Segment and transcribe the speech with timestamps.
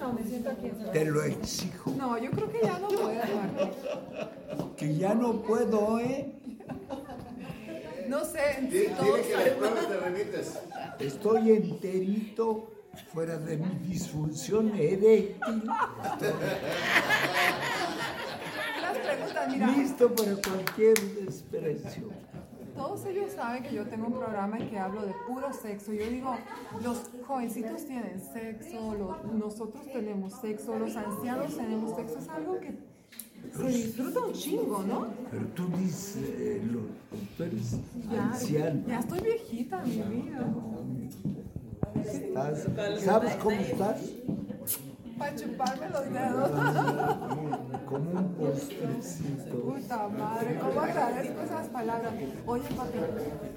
[0.00, 0.70] No, me siento aquí.
[0.92, 1.90] Te lo exijo.
[1.96, 4.74] No, yo creo que ya no puedo, Martín.
[4.76, 6.32] Que ya no puedo, ¿eh?
[8.08, 10.58] No sé, Dile que te remites.
[11.00, 12.70] Estoy enterito
[13.12, 15.64] fuera de mi disfunción eréctil.
[18.80, 22.10] las preguntas, mira, Listo para cualquier desprecio.
[22.76, 25.92] Todos ellos saben que yo tengo un programa en que hablo de puro sexo.
[25.92, 26.36] Yo digo,
[26.82, 32.18] los jovencitos tienen sexo, los- nosotros tenemos sexo, los ancianos tenemos sexo.
[32.18, 32.74] Es algo que
[33.56, 35.06] se disfruta un chingo, ¿no?
[35.30, 36.80] Pero tú dices, eh, lo-
[37.36, 37.76] tú eres
[38.12, 38.82] Ya, anciano.
[38.86, 40.46] ya estoy viejita, mi vida.
[42.04, 42.66] Estás-
[43.02, 44.00] ¿Sabes cómo estás?
[45.18, 46.50] Para chuparme los dedos.
[47.86, 49.60] Como un postrecito.
[49.60, 52.12] Puta madre, ¿cómo agradezco esas palabras?
[52.46, 52.98] Oye, papi,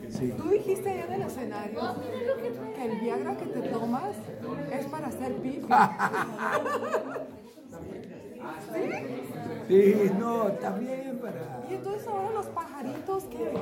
[0.09, 0.33] Sí.
[0.37, 1.81] tú dijiste ahí en el escenario
[2.75, 4.15] que el Viagra que te tomas
[4.71, 5.67] es para hacer pipi.
[9.67, 11.63] Sí, no, también para.
[11.69, 13.53] Y entonces ahora los pajaritos, que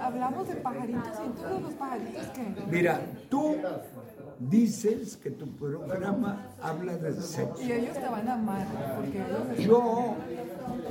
[0.00, 2.42] hablamos de pajaritos y entonces los pajaritos que...
[2.70, 3.56] Mira, tú
[4.38, 7.62] dices que tu programa habla de sexo.
[7.62, 9.58] Y ellos te van a amar, porque ellos...
[9.58, 10.14] Yo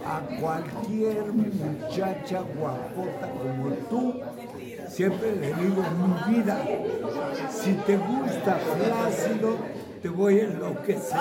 [0.06, 4.20] a cualquier muchacha guapota como tú,
[4.88, 6.64] siempre le digo mi vida,
[7.50, 9.58] si te gusta flácido,
[10.02, 11.20] te voy a enloquecer.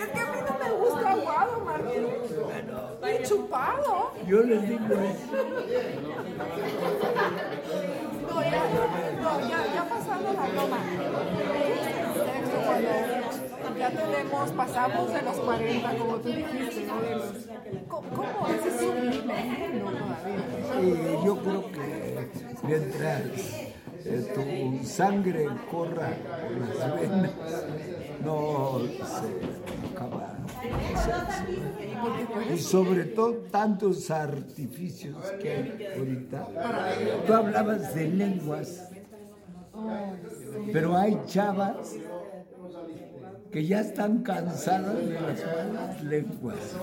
[0.00, 2.06] Es que a mí no me gusta aguado, Martín.
[3.02, 4.12] Y chupado.
[4.26, 5.36] Yo les digo eso.
[8.28, 8.50] No, ya,
[9.22, 9.84] no, ya,
[10.32, 10.78] la broma.
[13.60, 17.00] Cuando ya tenemos, pasamos de los 40, como tú dijiste, ¿no?
[17.02, 17.46] De los-
[17.88, 18.06] ¿Cómo?
[18.10, 18.22] No,
[19.82, 20.22] todavía.
[21.24, 22.28] Yo creo que
[22.62, 23.20] mientras
[24.04, 24.32] eh,
[24.80, 26.10] tu sangre corra
[26.48, 27.30] por las venas,
[28.24, 30.32] no se acaba.
[32.54, 36.46] Y sobre todo tantos artificios que hay ahorita.
[37.26, 38.90] Tú hablabas de lenguas,
[40.72, 41.96] pero hay chavas
[43.50, 46.76] que ya están cansadas de las malas lenguas.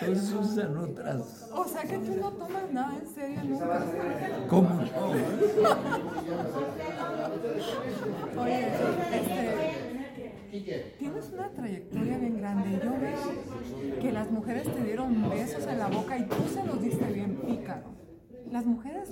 [0.00, 1.48] Entonces usan otras.
[1.54, 3.80] O sea que tú no tomas nada en serio nunca.
[4.48, 4.80] ¿Cómo?
[8.38, 8.68] Oye,
[10.52, 12.80] este, tienes una trayectoria bien grande.
[12.82, 16.80] Yo veo que las mujeres te dieron besos en la boca y tú se los
[16.80, 18.07] diste bien pícaro.
[18.50, 19.08] Las mujeres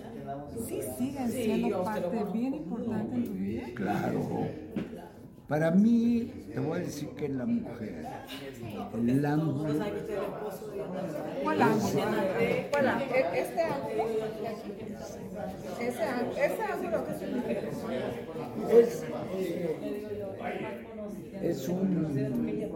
[0.67, 3.65] sí siguen siendo parte bien importante en tu vida.
[3.75, 4.49] Claro.
[5.49, 8.05] Para mí, te voy a decir que la mujer,
[8.95, 9.75] el ángulo,
[11.45, 12.03] ¿Cuál ángulo?
[12.73, 13.17] ¿Cuál ángulo?
[13.33, 14.05] ¿Este ángulo?
[15.81, 16.37] ¿Ese ángulo?
[16.37, 17.61] ¿Ese ángulo qué significa?
[18.73, 19.05] es,
[21.43, 22.71] es un,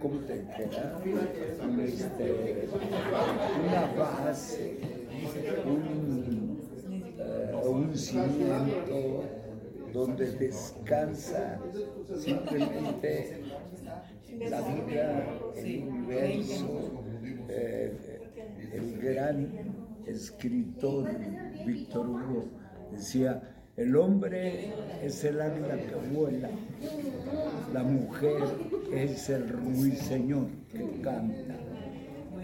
[0.00, 0.98] ¿cómo te dijera?
[1.84, 2.68] Este,
[3.64, 5.01] una base,
[5.66, 6.58] un,
[7.18, 9.24] eh, un cimiento
[9.92, 11.60] donde descansa
[12.18, 13.42] simplemente
[14.38, 17.04] la vida, el universo,
[17.48, 17.92] eh,
[18.72, 19.48] el gran
[20.06, 21.08] escritor
[21.66, 22.44] Víctor Hugo
[22.90, 23.42] decía,
[23.76, 24.72] el hombre
[25.02, 26.50] es el águila que vuela,
[27.72, 28.42] la mujer
[28.92, 31.56] es el ruiseñor que canta.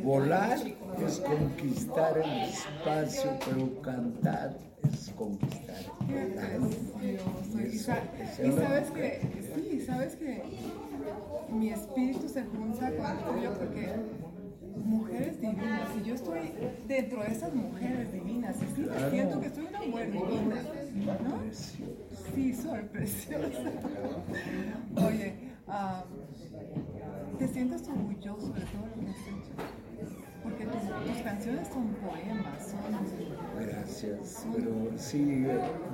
[0.02, 0.58] Volar
[1.06, 4.56] es conquistar el espacio, pero cantar
[4.90, 5.76] es conquistar
[6.08, 7.68] el aire.
[7.72, 8.02] Y, sa-
[8.44, 9.20] y sabes que,
[9.54, 10.42] sí, sabes que
[11.50, 13.88] mi espíritu se junta con el tuyo porque
[14.84, 16.52] mujeres divinas, y yo estoy
[16.86, 20.62] dentro de esas mujeres divinas, y sí, siento que soy una mujer divina,
[21.24, 21.40] ¿no?
[22.34, 23.72] Sí, soy preciosa.
[24.96, 25.34] Oye,
[25.68, 26.04] ah,
[27.38, 29.87] ¿te sientes orgulloso de todo lo que has hecho?
[30.42, 32.78] Porque tus, tus canciones son poemas, son...
[33.60, 35.46] Gracias, pero sí,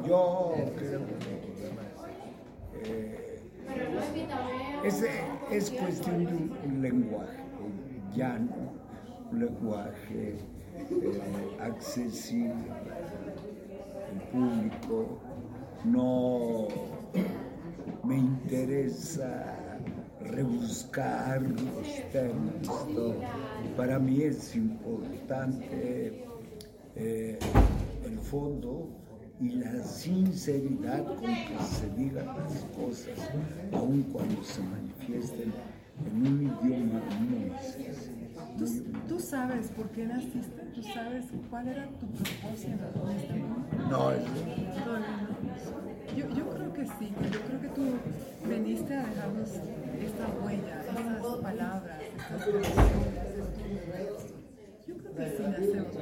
[0.07, 3.41] yo creo que eh,
[4.85, 5.05] es,
[5.51, 7.43] es cuestión de un, un lenguaje
[8.15, 8.73] llano,
[9.33, 10.37] un lenguaje
[10.79, 12.71] eh, accesible
[14.11, 15.19] al público.
[15.85, 16.69] No
[18.03, 19.57] me interesa
[20.25, 22.87] rebuscar los temas.
[23.77, 26.25] Para mí es importante
[26.97, 27.39] eh,
[28.05, 28.89] el fondo
[29.41, 33.19] y la sinceridad con que se digan las cosas,
[33.73, 35.53] aun cuando se manifiesten
[36.07, 37.01] en un idioma
[38.59, 38.67] ¿Tú,
[39.09, 40.63] ¿Tú, sabes por qué naciste?
[40.75, 43.67] ¿Tú sabes cuál era tu propósito en este mundo?
[43.91, 44.23] No, eh.
[44.23, 46.17] es...
[46.17, 47.83] yo, yo creo que sí, yo creo que tú
[48.49, 52.75] veniste a dejarnos esta huella, esas palabras, estas canciones.
[54.87, 55.95] Yo creo que sí nacemos.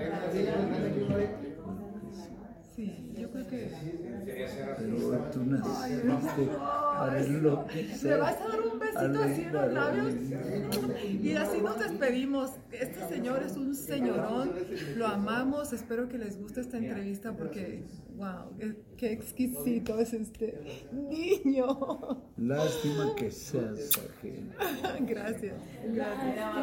[2.74, 3.70] Sí, yo creo que.
[4.26, 6.50] Pero tú naciste
[7.10, 10.14] ¿Me vas a dar un besito así en los labios?
[11.22, 12.50] Y así nos despedimos.
[12.70, 14.52] Este señor es un señorón,
[14.96, 15.72] lo amamos.
[15.72, 17.84] Espero que les guste esta entrevista porque,
[18.16, 18.50] wow,
[18.96, 22.25] qué exquisito es este niño.
[22.37, 24.52] Lástima que seas ajeno.
[25.06, 25.55] Gracias,
[25.93, 26.55] gracias.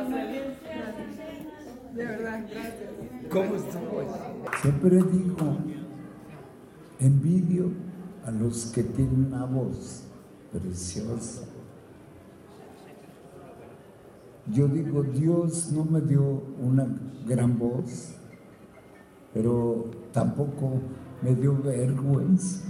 [1.95, 2.89] De verdad, gracias.
[3.30, 4.62] ¿Cómo estás?
[4.62, 5.57] Siempre digo
[7.00, 7.71] Envidio
[8.25, 10.03] a los que tienen una voz
[10.51, 11.43] preciosa.
[14.47, 16.23] Yo digo, Dios no me dio
[16.59, 16.87] una
[17.25, 18.15] gran voz,
[19.33, 20.81] pero tampoco
[21.21, 22.65] me dio vergüenza.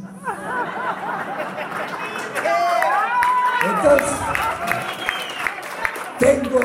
[3.65, 4.17] Entonces,
[6.19, 6.59] tengo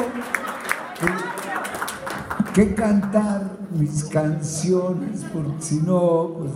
[2.53, 6.53] que cantar mis canciones, porque si no, pues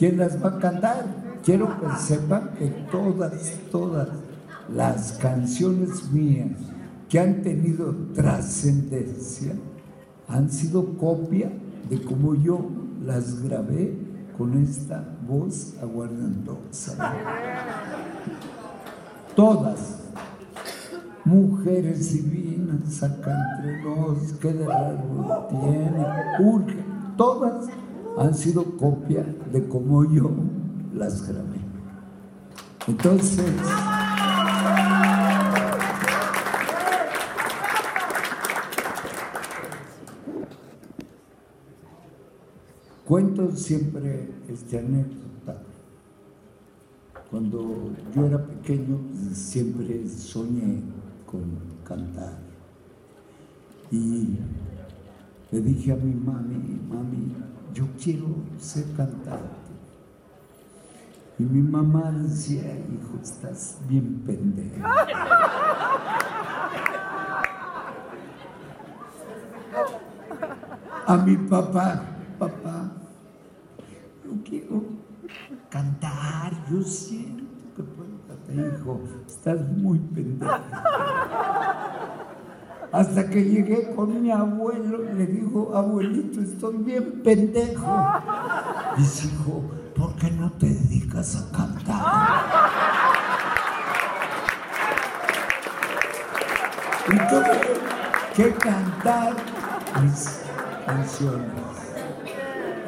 [0.00, 1.04] ¿Quién las va a cantar?
[1.50, 3.32] Quiero que sepan que todas,
[3.72, 4.08] todas
[4.72, 6.56] las canciones mías
[7.08, 9.54] que han tenido trascendencia
[10.28, 11.50] han sido copia
[11.88, 12.70] de cómo yo
[13.04, 13.98] las grabé
[14.38, 17.16] con esta voz aguardandosa.
[19.34, 20.04] Todas.
[21.24, 26.06] Mujeres divinas acá entre nos, que de largo tiene,
[26.38, 26.76] urge,
[27.16, 27.66] todas
[28.16, 30.30] han sido copia de cómo yo
[30.94, 31.22] las.
[32.86, 33.52] Entonces,
[43.04, 45.62] cuento siempre este anécdota.
[47.30, 48.98] Cuando yo era pequeño,
[49.32, 50.82] siempre soñé
[51.26, 51.42] con
[51.84, 52.38] cantar.
[53.92, 54.38] Y
[55.52, 57.34] le dije a mi mami, mami,
[57.72, 58.26] yo quiero
[58.58, 59.69] ser cantante.
[61.40, 64.86] Y mi mamá decía, hijo, estás bien pendejo.
[71.06, 72.02] A mi papá,
[72.38, 72.92] papá,
[74.22, 74.82] yo quiero
[75.70, 77.44] cantar, yo siento
[77.74, 78.78] que puedo cantar.
[78.78, 80.52] Hijo, estás muy pendejo.
[82.92, 87.96] Hasta que llegué con mi abuelo, le dijo, abuelito, estoy bien pendejo.
[88.98, 92.42] Dice, hijo, ¿por qué no te dedicas a cantar?
[97.06, 97.60] Y tuve
[98.34, 99.34] que cantar
[100.02, 100.40] mis
[100.86, 101.50] canciones.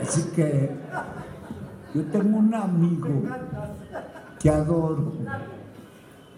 [0.01, 0.75] Así que
[1.95, 3.23] yo tengo un amigo
[4.41, 5.13] que adoro,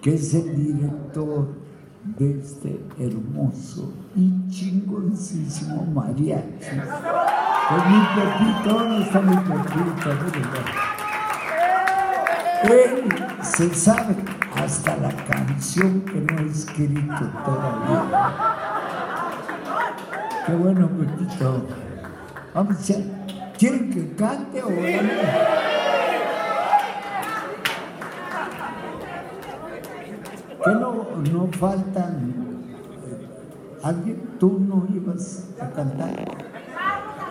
[0.02, 1.54] que es el director
[2.18, 6.80] de este hermoso y chingoncísimo mariachi.
[7.66, 10.10] Pues mi Pepito, ¿dónde está mi Pepito?
[12.64, 13.08] Él
[13.42, 14.16] se sabe
[14.54, 18.02] hasta la canción que no he escrito todavía.
[20.46, 21.66] Qué bueno, Pepito.
[22.54, 22.76] Vamos,
[23.58, 24.68] ¿quieren que cante o
[30.64, 32.34] ¿Qué no, no faltan?
[33.82, 34.36] ¿Alguien?
[34.38, 36.43] ¿Tú no ibas a cantar?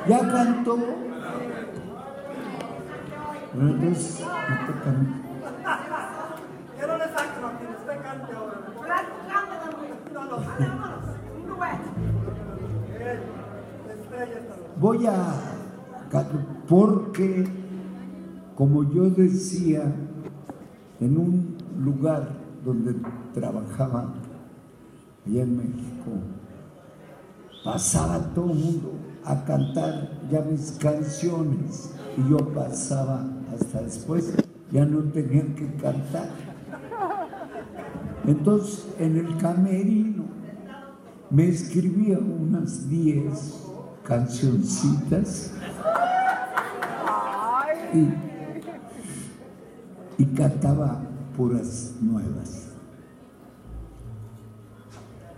[0.08, 0.78] ¿Ya cantó?
[3.54, 5.24] entonces, no te canto.
[6.80, 8.64] Yo no le saco, que usted cante ahora.
[14.80, 15.34] Voy a,
[16.68, 17.46] porque,
[18.56, 19.84] como yo decía,
[21.00, 22.28] en un lugar
[22.66, 22.96] donde
[23.34, 24.14] trabajaba
[25.26, 26.12] allá en México,
[27.64, 28.94] pasaba todo el mundo
[29.26, 34.34] a cantar ya mis canciones y yo pasaba hasta después,
[34.72, 36.30] ya no tenía que cantar.
[38.26, 40.26] Entonces en el camerino
[41.30, 43.62] me escribía unas 10
[44.04, 45.52] cancioncitas
[47.94, 51.02] y, y cantaba
[51.36, 52.70] puras nuevas.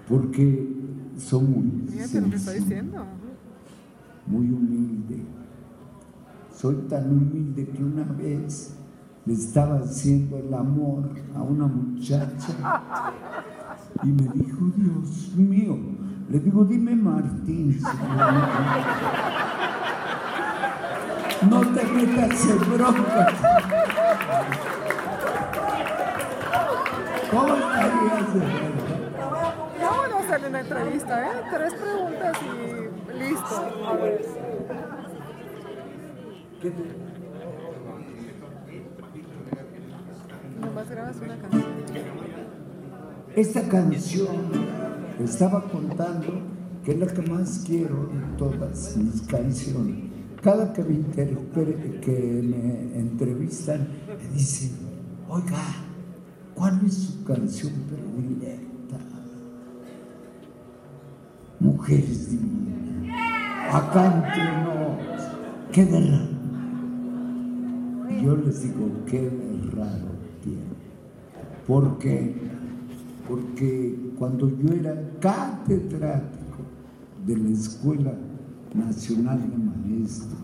[0.08, 0.75] Porque
[1.18, 1.64] son muy
[4.28, 5.24] muy humilde.
[6.54, 8.76] Soy tan humilde que una vez
[9.26, 12.82] le estaba haciendo el amor a una muchacha
[14.04, 15.78] y me dijo, Dios mío,
[16.30, 17.80] le digo, dime Martín.
[21.50, 23.28] No te metas en bronca.
[27.32, 28.85] ¿Cómo estarías Vámonos
[30.36, 31.42] en una entrevista, ¿eh?
[31.54, 33.88] Tres preguntas y listo.
[33.88, 34.25] A ver.
[40.60, 41.63] Nomás grabas una canción.
[43.36, 44.51] Esta canción
[45.20, 46.42] estaba contando
[46.84, 50.12] que es la que más quiero de todas mis canciones.
[50.42, 51.01] Cada que me,
[52.01, 54.72] que me entrevistan, me dicen,
[55.27, 55.63] oiga,
[56.54, 58.75] ¿cuál es su canción predilecta?
[61.60, 63.14] Mujeres divinas,
[63.74, 64.56] acá entre
[65.72, 66.36] qué de raro.
[68.24, 70.12] Yo les digo, qué de raro
[70.44, 70.62] tiene.
[71.68, 72.36] ¿Por qué?
[73.28, 76.64] Porque cuando yo era catedrático
[77.26, 78.14] de la Escuela
[78.74, 80.40] Nacional de Maestros,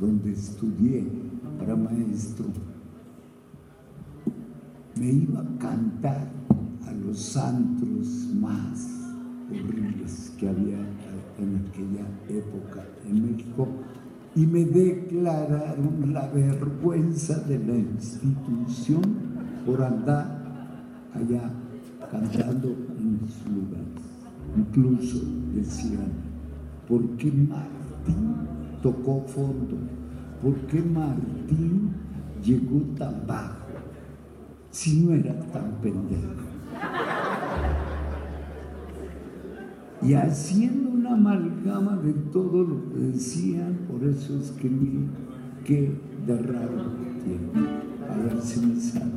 [0.00, 1.06] donde estudié
[1.58, 2.46] para maestro,
[4.96, 6.28] me iba a cantar
[6.86, 9.01] a los santos más
[9.52, 10.78] horribles que había
[11.38, 13.68] en aquella época en México
[14.34, 19.02] y me declararon la vergüenza de la institución
[19.66, 20.42] por andar
[21.14, 21.50] allá
[22.10, 22.68] cantando
[22.98, 24.02] en los lugares.
[24.56, 25.20] Incluso
[25.54, 26.12] decían,
[26.88, 28.34] ¿por qué Martín
[28.82, 29.76] tocó fondo?
[30.42, 31.92] ¿Por qué Martín
[32.42, 33.58] llegó tan bajo?
[34.70, 36.51] Si no era tan pendejo.
[40.02, 45.08] Y haciendo una amalgama de todo lo que decían, por eso escribí
[45.64, 45.92] que
[46.26, 46.92] de raro
[47.24, 47.68] tiene.
[48.10, 49.12] A ver si me sabe.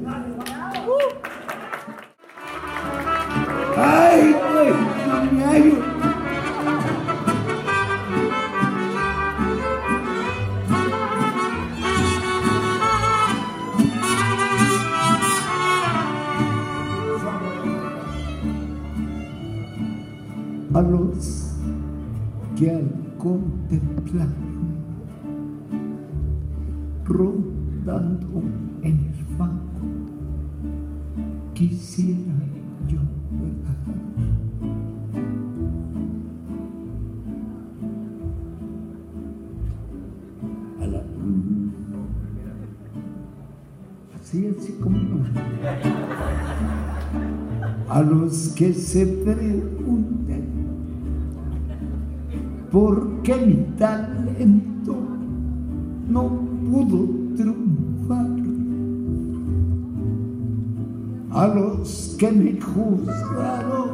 [20.75, 21.55] A los
[22.57, 24.27] que al contemplar
[27.05, 28.43] rodando
[28.81, 29.85] en el banco
[31.53, 32.33] quisiera
[32.89, 32.99] yo
[33.39, 33.55] ver
[40.81, 41.01] a la
[44.19, 45.23] así así como
[47.87, 50.04] a los que se pregunten
[52.75, 54.97] por qué mi talento
[56.09, 56.23] no
[56.69, 58.27] pudo triunfar.
[61.31, 63.91] A los que me juzgaron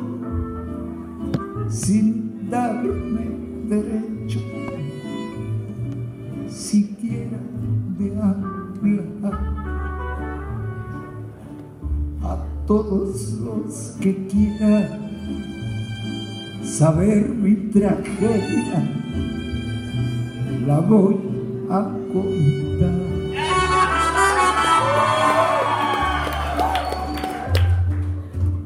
[1.70, 3.38] sin darme
[3.70, 4.40] derecho
[6.50, 7.38] siquiera
[8.00, 9.32] de hablar.
[12.24, 15.01] A todos los que quieran
[16.82, 18.82] saber mi tragedia,
[20.66, 21.16] la voy
[21.70, 22.96] a contar.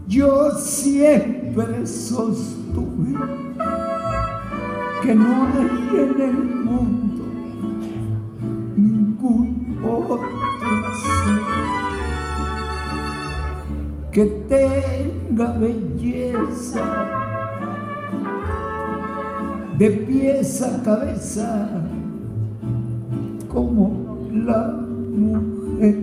[0.08, 3.20] Yo siempre sostuve
[5.04, 7.24] que no hay en el mundo
[8.78, 10.22] ningún otro
[14.14, 17.25] que tenga belleza
[19.78, 21.68] de pies a cabeza
[23.50, 24.80] como la
[25.18, 25.98] mujer.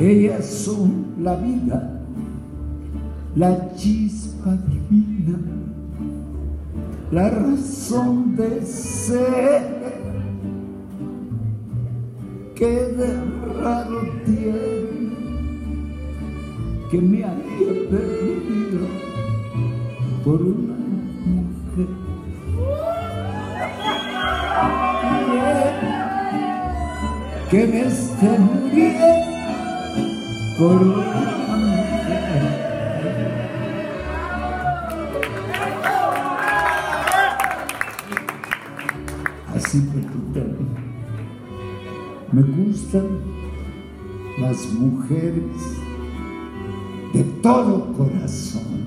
[0.00, 2.00] Ellas son la vida,
[3.36, 5.38] la chispa divina,
[7.12, 9.74] la razón de ser
[12.56, 13.24] que de
[13.62, 15.14] raro tiene
[16.90, 19.03] que me haya perdido
[20.24, 20.74] por una
[21.26, 21.88] mujer.
[27.50, 29.04] Que me esté muriendo
[30.58, 32.64] por una mujer.
[39.54, 40.14] Así que
[42.32, 43.06] me gustan
[44.40, 45.44] las mujeres
[47.12, 48.83] de todo corazón.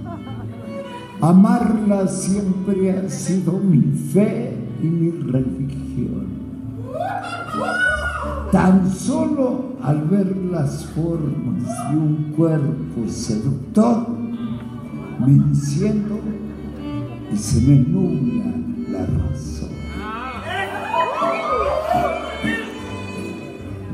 [1.22, 3.82] Amarlas siempre ha sido mi
[4.14, 6.28] fe y mi religión.
[8.52, 14.08] Tan solo al ver las formas de un cuerpo seductor,
[15.20, 16.20] me enciendo
[17.34, 18.54] y se me nubla
[18.92, 19.70] la razón.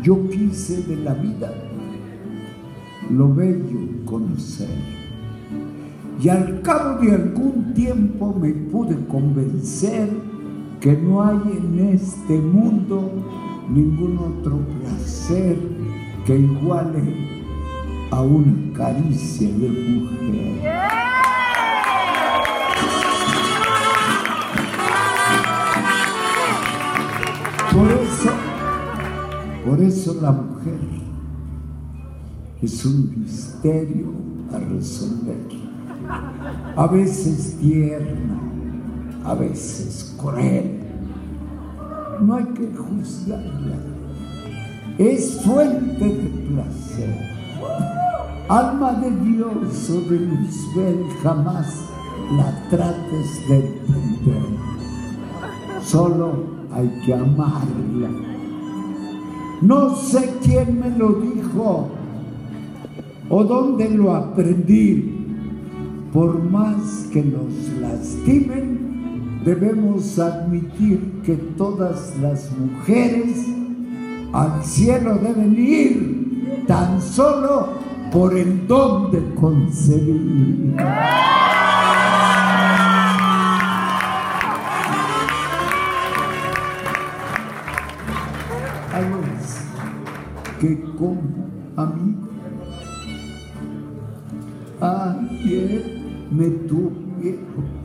[0.03, 1.53] Yo quise de la vida
[3.09, 5.02] lo bello conocer.
[6.23, 10.07] Y al cabo de algún tiempo me pude convencer
[10.79, 13.11] que no hay en este mundo
[13.69, 15.57] ningún otro placer
[16.25, 17.27] que iguale
[18.09, 20.63] a una caricia de mujer.
[27.73, 28.31] Por eso,
[29.65, 30.79] por eso la mujer
[32.61, 34.13] es un misterio
[34.53, 35.72] a resolver.
[36.75, 38.39] A veces tierna,
[39.25, 40.79] a veces cruel.
[42.21, 43.77] No hay que juzgarla.
[44.97, 47.33] Es fuente de placer.
[48.49, 51.85] Alma de Dios o de Luzbel, jamás
[52.37, 54.43] la trates de entender.
[55.83, 58.09] Solo hay que amarla.
[59.61, 61.89] No sé quién me lo dijo
[63.29, 65.12] o dónde lo aprendí.
[66.13, 67.51] Por más que nos
[67.81, 73.47] lastimen, debemos admitir que todas las mujeres
[74.31, 77.69] al cielo deben ir tan solo
[78.11, 80.75] por el don de concebir.
[88.93, 92.29] A los que como amigo
[94.79, 95.92] ayer
[96.33, 97.83] me tuvieron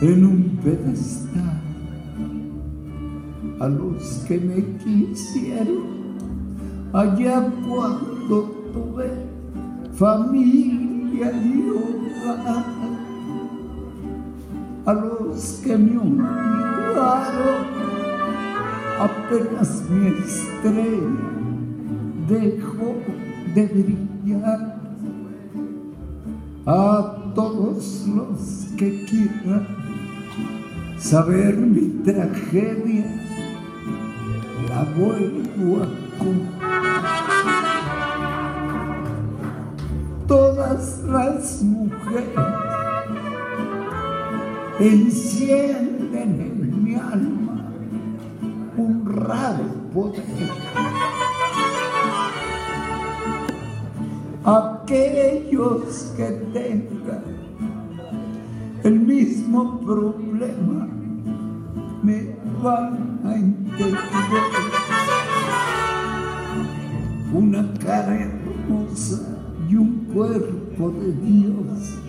[0.00, 1.60] en un pedestal
[3.60, 5.94] a los que me quisieron.
[6.92, 8.42] Allá cuando
[8.72, 9.10] tuve
[9.94, 12.64] familia y hogar
[14.86, 17.64] a los que me olvidaron
[19.00, 21.08] apenas mi estrella
[22.28, 22.94] dejó
[23.54, 24.74] de brillar.
[26.66, 29.66] A todos los que quieran
[30.98, 33.04] saber mi tragedia,
[34.68, 36.64] la vuelvo a contar.
[40.26, 42.24] Todas las mujeres
[44.78, 47.70] encienden en mi alma
[48.76, 50.24] un raro poder.
[54.44, 57.03] Aquellos que tengan el
[59.54, 60.88] mismo problema
[62.02, 64.02] me van a entender.
[67.32, 69.20] Una cara hermosa
[69.68, 72.00] y un cuerpo de Dios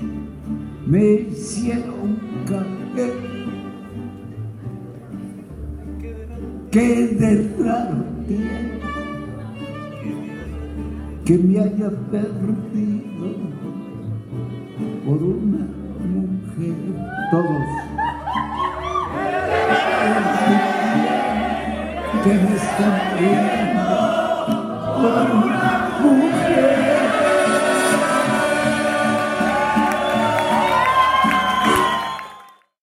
[0.87, 3.13] me hicieron caer.
[6.71, 8.75] Qué de raro tiene
[11.23, 13.33] que me haya perdido
[15.05, 15.54] por una